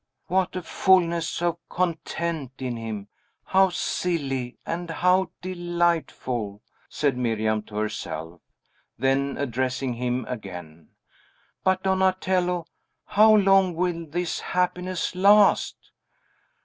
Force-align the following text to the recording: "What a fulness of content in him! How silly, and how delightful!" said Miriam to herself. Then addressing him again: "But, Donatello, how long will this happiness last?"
"What 0.25 0.55
a 0.55 0.63
fulness 0.63 1.43
of 1.43 1.59
content 1.69 2.53
in 2.57 2.75
him! 2.75 3.07
How 3.45 3.69
silly, 3.69 4.57
and 4.65 4.89
how 4.89 5.29
delightful!" 5.43 6.63
said 6.89 7.15
Miriam 7.15 7.61
to 7.65 7.75
herself. 7.75 8.41
Then 8.97 9.37
addressing 9.37 9.93
him 9.93 10.25
again: 10.27 10.89
"But, 11.63 11.83
Donatello, 11.83 12.65
how 13.05 13.35
long 13.35 13.75
will 13.75 14.07
this 14.07 14.39
happiness 14.39 15.13
last?" 15.13 15.75